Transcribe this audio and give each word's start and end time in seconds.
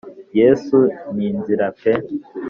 yesu 0.39 0.77
ni 1.15 1.25
inzira 1.29 1.65
pee 1.79 2.01